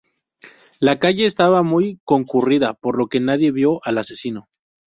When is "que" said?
3.05-3.19